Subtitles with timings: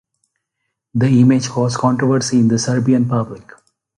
[0.95, 3.51] The image caused controversy in the Serbian public.